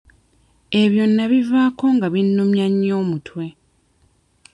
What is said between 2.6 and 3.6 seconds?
nnyo omutwe.